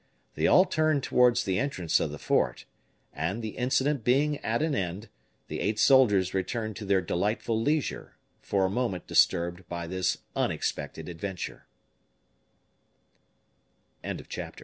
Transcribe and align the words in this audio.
They 0.33 0.47
all 0.47 0.65
turned 0.65 1.03
towards 1.03 1.43
the 1.43 1.59
entrance 1.59 1.99
of 1.99 2.09
the 2.09 2.17
fort, 2.17 2.65
and, 3.13 3.43
the 3.43 3.49
incident 3.49 4.03
being 4.03 4.39
at 4.39 4.63
an 4.63 4.73
end, 4.73 5.09
the 5.47 5.59
eight 5.59 5.77
soldiers 5.77 6.33
returned 6.33 6.75
to 6.77 6.85
their 6.85 7.01
delightful 7.03 7.61
leisure, 7.61 8.17
for 8.39 8.65
a 8.65 8.69
moment 8.71 9.05
disturbed 9.05 9.69
by 9.69 9.85
this 9.85 10.17
unexpected 10.35 11.05
adventur 11.07 11.67